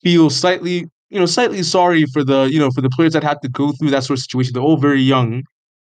[0.04, 3.42] feel slightly, you know, slightly sorry for the, you know, for the players that had
[3.42, 4.54] to go through that sort of situation.
[4.54, 5.44] They're all very young.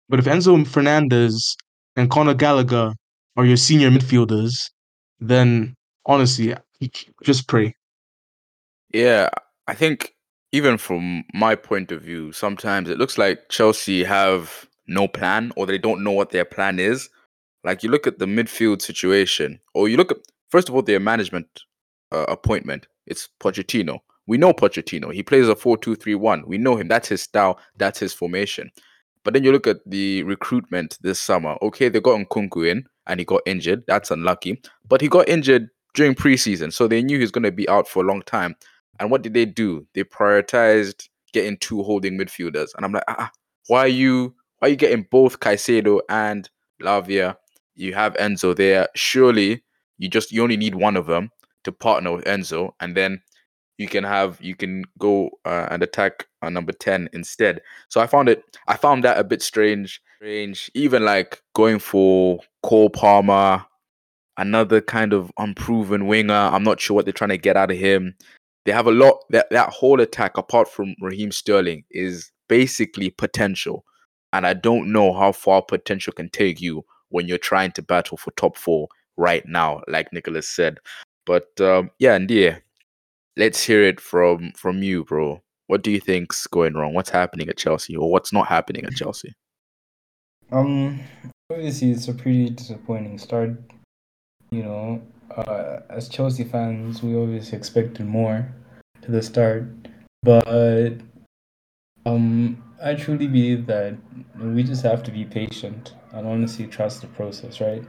[0.08, 1.56] But if Enzo Fernandez
[1.96, 2.92] and Conor Gallagher
[3.36, 4.70] are your senior midfielders,
[5.20, 6.54] then honestly,
[7.22, 7.74] just pray.
[8.92, 9.28] Yeah,
[9.66, 10.14] I think
[10.52, 15.66] even from my point of view, sometimes it looks like Chelsea have no plan or
[15.66, 17.08] they don't know what their plan is.
[17.64, 20.18] Like you look at the midfield situation, or you look at
[20.50, 21.62] first of all their management
[22.12, 22.86] uh, appointment.
[23.06, 25.12] It's Pochettino, We know Pochettino.
[25.12, 26.46] He plays a 4-2-3-1.
[26.46, 26.88] We know him.
[26.88, 27.58] That's his style.
[27.76, 28.70] That's his formation.
[29.26, 31.56] But then you look at the recruitment this summer.
[31.60, 33.82] Okay, they got Nkunku in and he got injured.
[33.88, 34.62] That's unlucky.
[34.88, 37.88] But he got injured during preseason, so they knew he was going to be out
[37.88, 38.54] for a long time.
[39.00, 39.84] And what did they do?
[39.94, 42.68] They prioritized getting two holding midfielders.
[42.76, 43.32] And I'm like, ah,
[43.66, 46.48] why are you why are you getting both Caicedo and
[46.80, 47.36] Lavia?
[47.74, 48.86] You have Enzo there.
[48.94, 49.64] Surely
[49.98, 51.30] you just you only need one of them
[51.64, 53.20] to partner with Enzo, and then
[53.76, 57.60] you can have you can go uh, and attack on number 10 instead.
[57.88, 62.40] So i found it i found that a bit strange strange even like going for
[62.62, 63.64] cole palmer
[64.38, 67.76] another kind of unproven winger i'm not sure what they're trying to get out of
[67.76, 68.14] him.
[68.64, 73.84] They have a lot that that whole attack apart from raheem sterling is basically potential.
[74.32, 78.16] And i don't know how far potential can take you when you're trying to battle
[78.16, 80.78] for top four right now like nicholas said.
[81.24, 82.58] But um, yeah and yeah
[83.36, 85.42] let's hear it from from you, bro.
[85.66, 86.94] What do you think's going wrong?
[86.94, 89.34] What's happening at Chelsea, or what's not happening at Chelsea?
[90.52, 91.00] Um,
[91.50, 93.58] obviously, it's a pretty disappointing start.
[94.50, 95.02] You know,
[95.36, 98.48] uh, as Chelsea fans, we always expected more
[99.02, 99.66] to the start,
[100.22, 100.94] but
[102.06, 103.96] um, I truly believe that
[104.38, 107.82] we just have to be patient and honestly trust the process, right?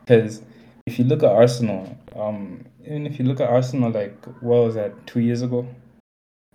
[0.00, 0.42] Because
[0.86, 4.74] if you look at Arsenal, um, even if you look at Arsenal, like what was
[4.76, 5.68] that two years ago,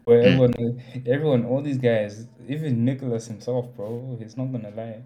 [0.05, 0.25] where mm.
[0.25, 5.03] everyone, everyone, all these guys, even Nicholas himself, bro, he's not gonna lie.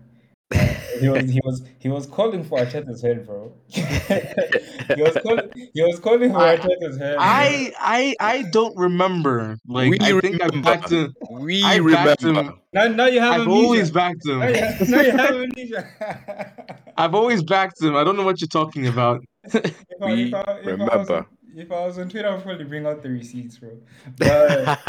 [0.50, 3.52] Uh, he was he was he was calling for Arteta's head, bro.
[3.68, 7.18] he was calling he was calling for Arteta's head.
[7.20, 9.58] I I I don't remember.
[9.68, 11.14] Like we I think I backed him.
[11.30, 12.52] We I backed remember.
[12.52, 12.60] Him.
[12.74, 13.64] Now, now you have I've amnesia.
[13.66, 14.40] always backed him.
[14.40, 16.76] Now you, now you have amnesia.
[16.98, 17.96] I've always backed him.
[17.96, 19.24] I don't know what you're talking about.
[19.44, 20.94] if I, We if I, if remember.
[20.94, 21.26] I was on,
[21.58, 23.72] if I was on Twitter, I'd probably bring out the receipts, bro.
[24.18, 24.80] But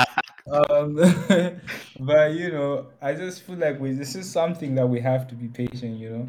[0.71, 0.95] um,
[2.01, 5.35] but you know, I just feel like we this is something that we have to
[5.35, 5.99] be patient.
[5.99, 6.29] You know,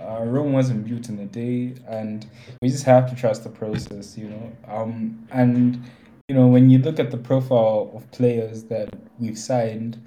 [0.00, 2.24] uh, Rome wasn't built in a day, and
[2.62, 4.16] we just have to trust the process.
[4.16, 5.82] You know, um, and
[6.28, 10.00] you know when you look at the profile of players that we've signed,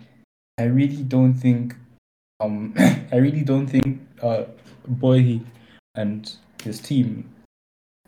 [0.57, 1.75] I really don't think,
[2.39, 2.73] um,
[3.11, 4.45] I really don't think uh,
[4.87, 5.41] Boehly
[5.95, 7.29] and his team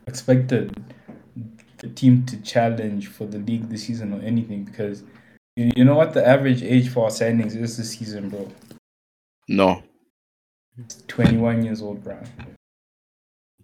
[0.07, 0.73] expected
[1.85, 5.03] the team to challenge for the league this season or anything because
[5.55, 8.51] you, you know what the average age for our signings is this season, bro?
[9.47, 9.83] No.
[10.77, 12.17] It's 21 years old, bro.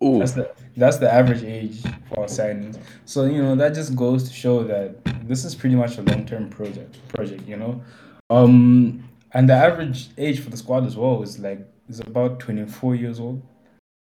[0.04, 0.20] Ooh.
[0.20, 2.80] That's the that's the average age for our signings.
[3.06, 6.26] So you know that just goes to show that this is pretty much a long
[6.26, 6.98] term project.
[7.10, 7.84] Project, you know,
[8.30, 9.04] um,
[9.34, 13.20] and the average age for the squad as well is like is about 24 years
[13.20, 13.44] old,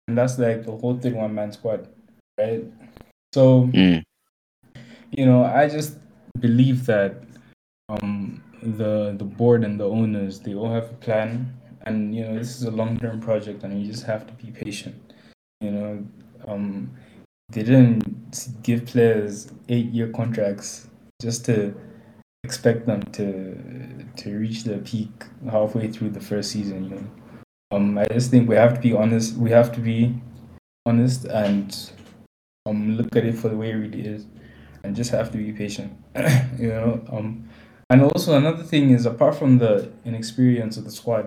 [0.08, 1.88] and that's like the whole 31 man squad,
[2.38, 2.64] right?
[3.32, 4.02] So Mm.
[5.12, 5.96] you know, I just
[6.38, 7.22] believe that
[7.88, 12.38] um the the board and the owners they all have a plan, and you know
[12.38, 14.96] this is a long term project, and you just have to be patient.
[15.60, 16.06] You know,
[16.46, 16.90] um,
[17.50, 20.88] they didn't give players eight year contracts
[21.20, 21.74] just to
[22.44, 25.10] expect them to to reach their peak
[25.50, 26.84] halfway through the first season.
[26.84, 27.06] You know,
[27.72, 29.36] um, I just think we have to be honest.
[29.36, 30.14] We have to be
[30.86, 31.74] honest and
[32.68, 34.26] um look at it for the way it really is,
[34.84, 35.92] and just have to be patient.
[36.58, 37.48] you know, um,
[37.90, 41.26] and also another thing is apart from the inexperience of the squad,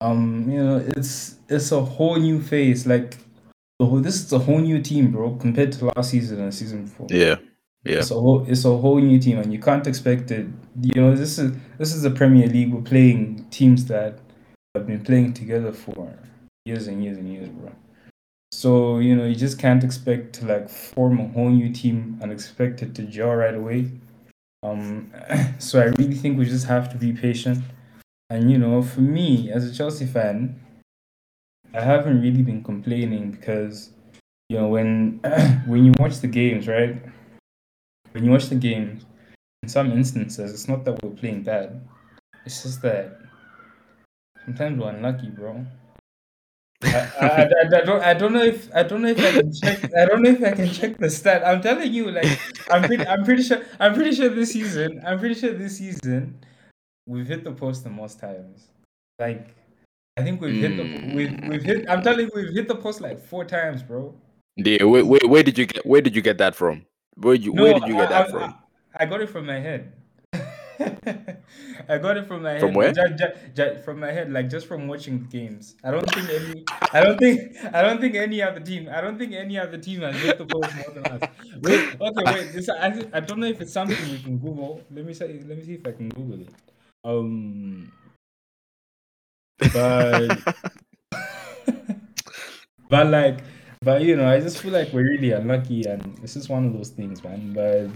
[0.00, 2.86] um, you know, it's it's a whole new phase.
[2.86, 3.16] Like
[3.78, 6.84] the whole, this is a whole new team, bro, compared to last season and season
[6.84, 7.06] before.
[7.10, 7.36] Yeah.
[7.84, 7.98] Yeah.
[7.98, 10.46] It's a whole it's a whole new team, and you can't expect it.
[10.82, 12.72] You know, this is this is the Premier League.
[12.72, 14.18] We're playing teams that
[14.74, 16.14] have been playing together for
[16.64, 17.72] years and years and years, bro.
[18.52, 22.32] So you know, you just can't expect to like form a whole new team and
[22.32, 23.90] expect it to gel right away.
[24.62, 25.12] Um,
[25.58, 27.62] so I really think we just have to be patient.
[28.30, 30.60] And you know, for me as a Chelsea fan,
[31.74, 33.90] I haven't really been complaining because
[34.48, 35.20] you know when
[35.66, 37.00] when you watch the games, right?
[38.12, 39.04] When you watch the games,
[39.62, 41.86] in some instances, it's not that we're playing bad.
[42.44, 43.18] It's just that
[44.44, 45.66] sometimes we're unlucky, bro.
[46.82, 49.84] I, I, I, don't I don't know if I don't know if I can check
[49.96, 51.42] I don't know if I can check the stat.
[51.46, 52.38] I'm telling you, like
[52.70, 56.38] I'm pretty I'm pretty sure I'm pretty sure this season I'm pretty sure this season
[57.06, 58.68] we've hit the post the most times.
[59.18, 59.56] Like
[60.18, 61.14] I think we've hit the hmm.
[61.14, 64.14] we've we've hit I'm telling you we've hit the post like four times, bro.
[64.56, 64.84] Yeah.
[64.84, 66.84] Where, where, where did you get where did you get that from?
[67.14, 68.54] Where you where did you get that I, from?
[68.94, 69.92] I got it from my head.
[71.88, 72.60] I got it from my head.
[72.60, 72.92] From where?
[72.92, 75.74] Ju- ju- ju- from my head, like just from watching games.
[75.84, 76.64] I don't think any.
[76.92, 77.56] I don't think.
[77.72, 78.88] I don't think any other team.
[78.92, 81.22] I don't think any other team has hit the post more than us.
[81.62, 81.96] Wait.
[82.00, 82.24] Okay.
[82.34, 82.52] Wait.
[82.52, 82.68] This.
[82.68, 83.04] I.
[83.12, 84.82] I don't know if it's something you can Google.
[84.90, 85.40] Let me say.
[85.46, 86.50] Let me see if I can Google it.
[87.04, 87.92] Um.
[89.58, 90.56] But.
[92.88, 93.38] but like.
[93.82, 96.72] But you know, I just feel like we're really unlucky, and this is one of
[96.72, 97.52] those things, man.
[97.52, 97.90] But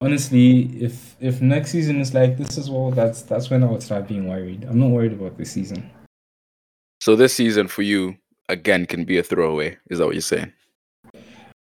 [0.00, 3.82] honestly, if if next season is like this as well, that's that's when I would
[3.82, 4.64] start being worried.
[4.64, 5.90] I'm not worried about this season.
[7.00, 8.16] so this season for you
[8.48, 9.76] again can be a throwaway.
[9.90, 10.52] Is that what you're saying?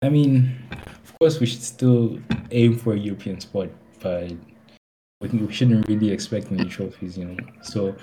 [0.03, 2.19] I mean, of course, we should still
[2.51, 3.71] aim for a European spot,
[4.01, 4.31] but
[5.21, 7.37] we we shouldn't really expect any trophies, you know.
[7.63, 7.97] So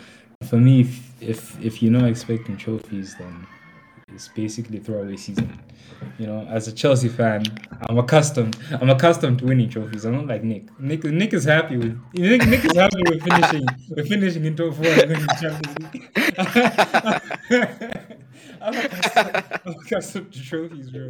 [0.50, 3.48] for me, if if, if you're not expecting trophies, then
[4.14, 5.60] it's basically throwaway season.
[6.18, 7.44] You know, as a Chelsea fan,
[7.90, 8.58] I'm accustomed.
[8.72, 10.06] I'm accustomed to winning trophies.
[10.06, 10.68] I'm not like Nick.
[10.80, 12.46] Nick, Nick is happy with Nick.
[12.48, 13.66] Nick is happy with finishing.
[13.90, 17.22] with finishing in top four and winning the Champions League.
[18.62, 21.10] I'm, accustomed, I'm accustomed to trophies, bro.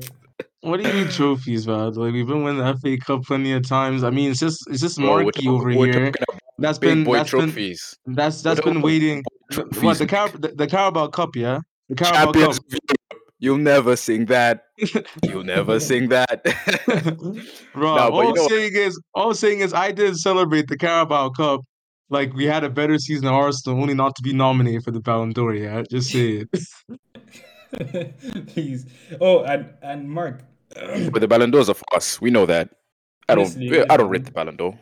[0.61, 1.93] What do you mean trophies, man?
[1.93, 4.03] Like we've been winning the FA Cup plenty of times.
[4.03, 5.93] I mean, it's just it's just Bro, Marky over we're here.
[6.11, 7.97] talking about That's big been boy that's been trophies.
[8.05, 9.23] that's that's talking been waiting.
[9.51, 9.81] trophies.
[9.83, 11.59] What the Car the, the Carabao Cup, yeah,
[11.95, 12.67] the Carabao Champions Cup.
[12.67, 12.97] of Europe.
[13.39, 14.65] You'll never sing that.
[15.23, 16.43] You'll never sing that.
[17.73, 20.15] Bro, Nah, but all you I'm know- saying is, all I'm saying is, I did
[20.17, 21.61] celebrate the Carabao Cup
[22.09, 24.99] like we had a better season than Arsenal, only not to be nominated for the
[24.99, 25.55] Ballon d'Or.
[25.55, 26.49] Yeah, just say it.
[28.47, 28.85] Please.
[29.19, 30.43] Oh, and and Mark.
[31.11, 32.19] but the Ballon d'Ors are for us.
[32.21, 32.69] We know that.
[33.29, 33.45] I don't.
[33.45, 34.77] Honestly, I don't rate the Ballon d'Or.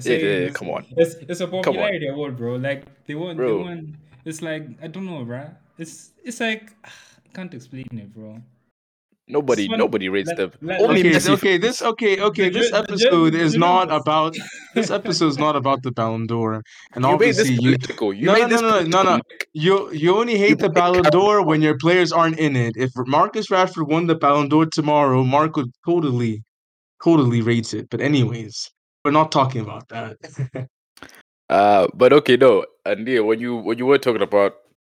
[0.00, 0.84] Say yeah, yeah, come on.
[0.96, 1.50] It's it's a on.
[1.52, 2.56] popularity award, bro.
[2.56, 3.62] Like they want, they Bro.
[3.62, 3.94] want.
[4.24, 5.48] It's like I don't know, bro.
[5.78, 8.40] It's it's like I can't explain it, bro.
[9.28, 9.68] Nobody.
[9.68, 10.52] One- Nobody rates let- the.
[10.64, 12.48] let- Only Okay, Messi okay, this okay, okay.
[12.48, 14.36] This ju- the ju- episode is not about
[14.74, 16.62] this episode is not about the Ballon d'Or,
[16.94, 18.12] and You made this obviously you political.
[18.12, 19.22] You No, made no, this no, no, no, no.
[19.52, 22.76] You you only hate the made Ballon Carabao d'Or when your players aren't in it.
[22.76, 26.44] If Marcus Rashford won the Ballon d'Or tomorrow, Mark would totally,
[27.02, 27.90] totally rate it.
[27.90, 28.70] But anyways,
[29.04, 30.16] we're not talking about that.
[31.48, 34.54] Uh, but okay, no, and yeah, when you when you were talking about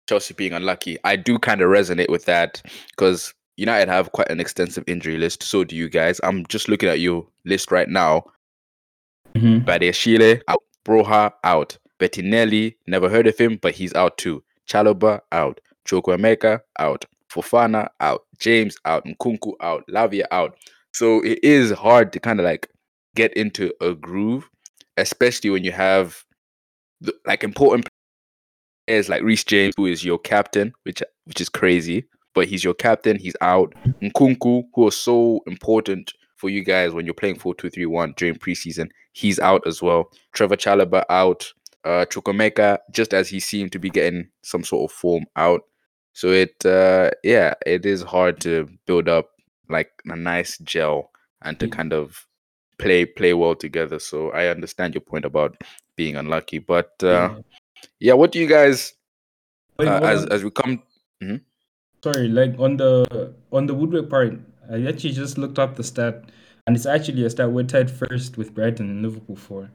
[0.07, 4.39] Chelsea being unlucky, I do kind of resonate with that because United have quite an
[4.39, 5.43] extensive injury list.
[5.43, 6.19] So do you guys.
[6.23, 8.23] I'm just looking at your list right now.
[9.35, 9.65] Mhm.
[9.65, 14.43] Badiashile out, Broja out, Bettinelli never heard of him, but he's out too.
[14.67, 20.57] Chalobah out, Chukwuemeka out, Fofana out, James out, Nkunku out, Lavia out.
[20.93, 22.69] So it is hard to kind of like
[23.15, 24.49] get into a groove,
[24.97, 26.23] especially when you have
[27.01, 27.87] the, like important
[28.87, 32.73] players like Reece James, who is your captain, which which is crazy, but he's your
[32.73, 33.17] captain.
[33.17, 33.73] He's out.
[34.01, 39.39] Nkunku, who was so important for you guys when you're playing 4-2-3-1 during preseason, he's
[39.39, 40.11] out as well.
[40.33, 41.51] Trevor Chalobah out.
[41.83, 45.61] Uh, Chukwuemeka, just as he seemed to be getting some sort of form out.
[46.13, 49.29] So it, uh, yeah, it is hard to build up
[49.69, 51.11] like a nice gel
[51.43, 51.75] and to Yeah.
[51.75, 52.27] kind of
[52.77, 53.99] play play well together.
[53.99, 55.55] So I understand your point about
[55.95, 57.35] being unlucky, but uh, Yeah.
[57.99, 58.93] Yeah, what do you guys
[59.79, 60.83] uh, as as we come?
[62.03, 64.39] Sorry, like on the on the Woodwork part,
[64.71, 66.25] I actually just looked up the stat,
[66.65, 69.69] and it's actually a stat we're tied first with Brighton and Liverpool for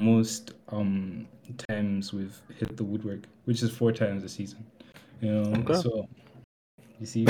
[0.00, 1.26] most um
[1.68, 4.64] times we've hit the woodwork, which is four times a season.
[5.20, 5.74] You know, Okay.
[5.74, 6.08] so
[6.98, 7.26] you see,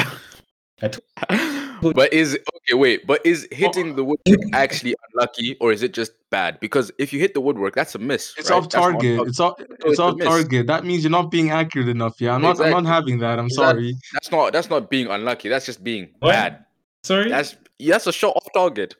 [0.80, 2.74] but is okay.
[2.74, 6.58] Wait, but is hitting the woodwork actually unlucky, or is it just bad?
[6.60, 8.34] Because if you hit the woodwork, that's a miss.
[8.38, 8.56] It's right?
[8.56, 9.16] off That's not on target.
[9.16, 9.28] target.
[9.30, 9.54] It's off.
[9.60, 10.66] it's It's off target.
[10.66, 12.20] That means you're not being accurate enough.
[12.20, 12.60] Yeah, I'm not.
[12.60, 13.38] I'm not having that.
[13.38, 13.96] I'm Is that- sorry.
[14.14, 15.48] That's not that's not being unlucky.
[15.48, 16.30] That's just being What?
[16.32, 16.64] bad.
[17.04, 18.94] sorry, That's that's a shot off target.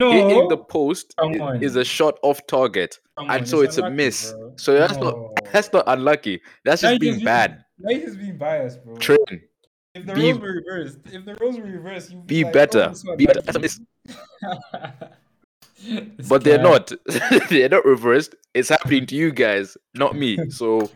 [0.00, 1.62] no, Hitting the post Come i- on.
[1.62, 4.32] is a shot off target, come on, and so it's a unlucky, miss.
[4.32, 4.52] bro.
[4.56, 5.14] So that's not
[5.52, 6.40] that's not unlucky.
[6.64, 7.50] That's just you're being bad.
[7.78, 8.96] Now you're just being biased, bro.
[9.06, 9.36] Train.
[9.98, 12.84] if the be- roles were reversed, if the roles were reversed, you'd Be like, better.
[13.08, 13.60] Oh, Be better.
[15.82, 15.94] lucky.
[15.94, 16.92] That's This But they're not.
[17.50, 18.34] they're not reversed.
[18.54, 20.38] It's happening to you guys, not me.
[20.50, 20.90] So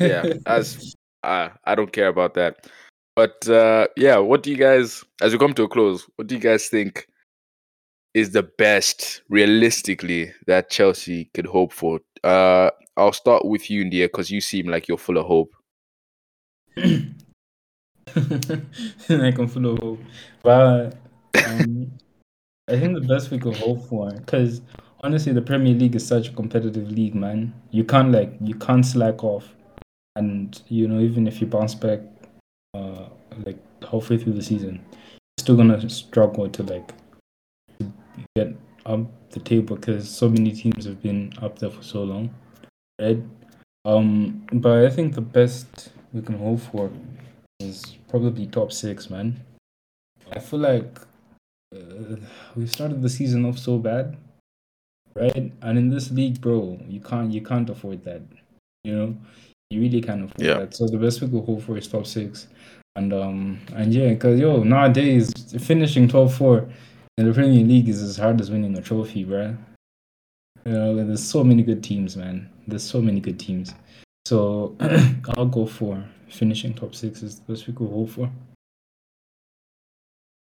[0.00, 2.66] yeah, as uh, I don't care about that.
[3.16, 6.34] But uh, yeah, what do you guys, as we come to a close, what do
[6.34, 7.06] you guys think
[8.12, 12.00] is the best realistically that Chelsea could hope for?
[12.24, 15.54] Uh, I'll start with you, India, because you seem like you're full of hope.
[16.76, 17.04] like
[19.38, 20.00] I'm full of hope.
[20.42, 20.96] But
[22.68, 24.62] I think the best we could hope for, because
[25.02, 27.52] honestly, the Premier League is such a competitive league, man.
[27.70, 29.54] You can't like you can't slack off,
[30.16, 32.00] and you know even if you bounce back,
[32.74, 33.08] uh,
[33.44, 36.92] like halfway through the season, you're still gonna struggle to like
[38.34, 38.56] get
[38.86, 42.34] up the table because so many teams have been up there for so long,
[43.00, 43.18] right?
[43.84, 46.90] Um, but I think the best we can hope for
[47.60, 49.40] is probably top six, man.
[50.32, 50.98] I feel like
[51.74, 52.16] uh,
[52.56, 54.16] we started the season off so bad,
[55.14, 55.52] right?
[55.62, 58.22] And in this league, bro, you can't you can't afford that.
[58.84, 59.16] You know,
[59.70, 60.58] you really can't afford Yeah.
[60.60, 60.74] that.
[60.74, 62.48] So the best we could hope for is top six,
[62.96, 66.68] and um and yeah, cause yo nowadays finishing top four
[67.18, 69.56] in the Premier League is as hard as winning a trophy, bruh.
[70.66, 72.48] You know, there's so many good teams, man.
[72.66, 73.74] There's so many good teams.
[74.26, 74.74] So
[75.36, 78.30] I'll go for finishing top six is the best we could hope for.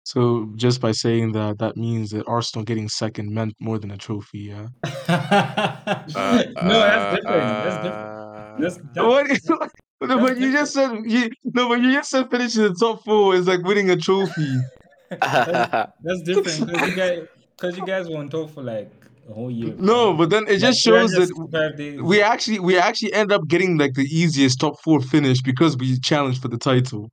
[0.08, 3.98] So just by saying that, that means that Arsenal getting second meant more than a
[3.98, 4.68] trophy, yeah.
[5.10, 6.00] Uh,
[6.64, 7.26] no, that's different.
[7.26, 7.94] That's different.
[7.94, 9.06] uh, That's, that's,
[9.52, 9.70] What?
[10.10, 13.36] no, but you just said you no, but you just said finishing the top four
[13.36, 14.56] is like winning a trophy.
[15.10, 17.28] that's, that's different because you guys
[17.58, 18.90] because you guys won't talk for like
[19.30, 19.74] a whole year.
[19.78, 20.20] No, bro.
[20.20, 23.96] but then it Like just shows that we actually we actually end up getting like
[23.96, 27.10] the easiest top four finish because we challenged for the title.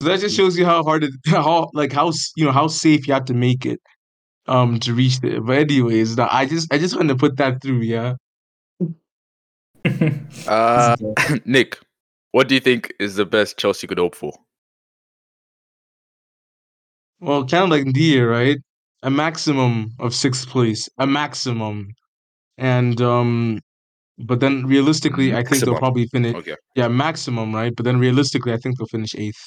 [0.00, 3.08] So that just shows you how hard it how like how you know how safe
[3.08, 3.80] you have to make it
[4.46, 5.40] um to reach there.
[5.40, 8.14] But anyways, no, I just I just wanted to put that through, yeah.
[10.46, 10.96] uh,
[11.44, 11.78] Nick,
[12.32, 14.32] what do you think is the best Chelsea could hope for?
[17.20, 18.58] Well, kind of like Ndia, right?
[19.02, 21.88] A maximum of sixth place, a maximum,
[22.56, 23.60] and um,
[24.18, 26.34] but then realistically, I think they'll probably finish.
[26.34, 26.54] Okay.
[26.76, 27.74] Yeah, maximum, right?
[27.74, 29.44] But then realistically, I think they'll finish eighth.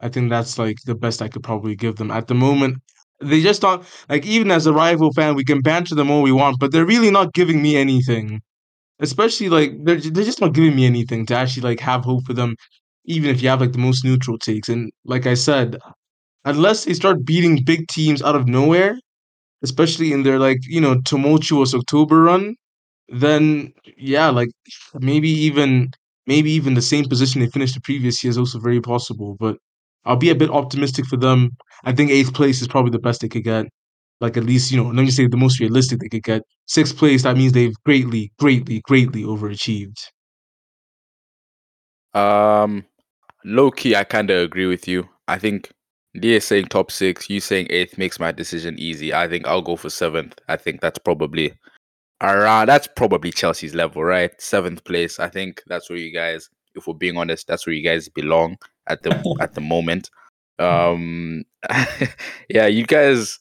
[0.00, 2.78] I think that's like the best I could probably give them at the moment.
[3.20, 6.32] They just don't like even as a rival fan, we can banter them all we
[6.32, 8.40] want, but they're really not giving me anything.
[9.00, 12.34] Especially like they're they're just not giving me anything to actually like have hope for
[12.34, 12.56] them,
[13.06, 14.68] even if you have like the most neutral takes.
[14.70, 15.78] And like I said,
[16.44, 18.98] unless they start beating big teams out of nowhere,
[19.62, 22.56] especially in their like you know tumultuous October run,
[23.08, 24.50] then yeah, like
[25.00, 25.90] maybe even
[26.26, 29.36] maybe even the same position they finished the previous year is also very possible.
[29.40, 29.58] But
[30.06, 31.56] I'll be a bit optimistic for them.
[31.84, 33.66] I think eighth place is probably the best they could get.
[34.20, 36.42] Like at least you know, let me say the most realistic they could get.
[36.66, 40.06] Sixth place, that means they've greatly, greatly, greatly overachieved.
[42.14, 42.86] Um,
[43.44, 45.06] low key, I kind of agree with you.
[45.28, 45.70] I think
[46.18, 49.12] Dia saying top six, you saying eighth makes my decision easy.
[49.12, 50.38] I think I'll go for seventh.
[50.48, 51.52] I think that's probably
[52.22, 52.68] around.
[52.68, 54.30] That's probably Chelsea's level, right?
[54.40, 55.20] Seventh place.
[55.20, 58.56] I think that's where you guys, if we're being honest, that's where you guys belong
[58.88, 60.10] at the at the moment.
[60.58, 61.44] Um,
[62.48, 63.38] yeah, you guys.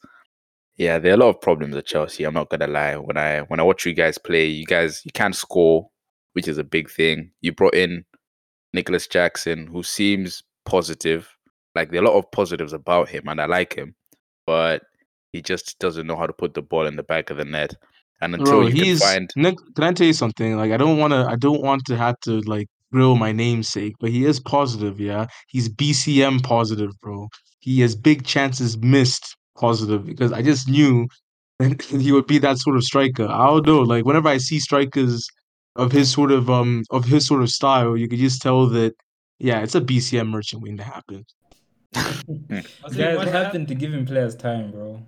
[0.77, 2.25] Yeah, there are a lot of problems at Chelsea.
[2.25, 2.95] I'm not gonna lie.
[2.95, 5.89] When I when I watch you guys play, you guys you can't score,
[6.33, 7.31] which is a big thing.
[7.41, 8.03] You brought in
[8.73, 11.29] Nicolas Jackson, who seems positive.
[11.75, 13.95] Like there are a lot of positives about him, and I like him,
[14.45, 14.83] but
[15.31, 17.75] he just doesn't know how to put the ball in the back of the net.
[18.21, 19.55] And until Bro, you can he's find, Nick.
[19.75, 20.57] Can I tell you something?
[20.57, 21.25] Like, I don't want to.
[21.29, 25.01] I don't want to have to like grill my namesake, but he is positive.
[25.01, 27.27] Yeah, he's BCM positive, bro.
[27.59, 31.07] He has big chances missed positive because I just knew
[31.59, 33.27] that he would be that sort of striker.
[33.29, 33.81] I don't know.
[33.81, 35.27] Like, whenever I see strikers
[35.75, 38.93] of his sort of um of his sort of style, you could just tell that.
[39.39, 41.25] Yeah, it's a BCM merchant waiting to happen.
[41.93, 45.01] Guys, what happened to giving players time, bro?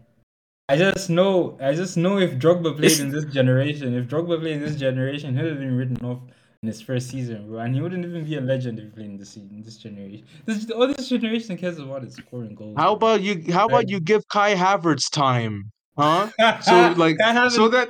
[0.67, 4.57] I just know, I just know if Drogba played in this generation, if Drogba played
[4.57, 6.19] in this generation, he'd have been written off
[6.67, 9.05] in his first season, bro, and he wouldn't even be a legend if he played
[9.05, 10.25] in this season, this generation.
[10.45, 12.75] This all this generation cares about is scoring goals.
[12.77, 13.41] How about you?
[13.53, 16.29] How about you give Kai Havertz time, huh?
[16.61, 17.15] So like,
[17.51, 17.89] so that.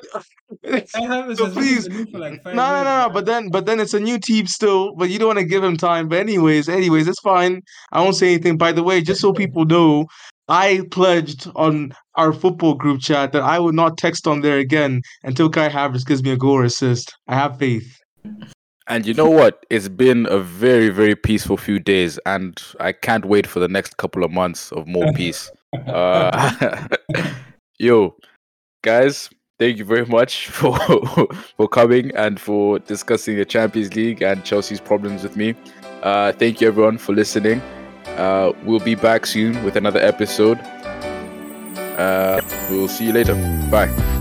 [0.94, 3.10] So in please- like No, no, no, no.
[3.12, 4.96] But then, but then it's a new team still.
[4.96, 6.08] But you don't want to give him time.
[6.08, 7.62] But anyways, anyways, it's fine.
[7.92, 8.58] I won't say anything.
[8.58, 10.06] By the way, just so people know,
[10.48, 15.02] I pledged on our football group chat that I would not text on there again
[15.24, 17.14] until Kai Havertz gives me a goal or assist.
[17.28, 17.98] I have faith.
[18.88, 19.66] And you know what?
[19.70, 23.98] It's been a very very peaceful few days, and I can't wait for the next
[23.98, 25.52] couple of months of more peace.
[25.88, 26.88] Uh,
[27.80, 28.16] yo,
[28.84, 29.30] guys,
[29.60, 30.78] thank you very much for
[31.58, 35.56] for coming and for discussing the Champions League and Chelsea's problems with me.
[36.04, 37.62] Uh, thank you everyone for listening.
[38.18, 40.60] Uh, we'll be back soon with another episode.
[41.98, 43.36] Uh, we'll see you later.
[43.70, 44.17] Bye.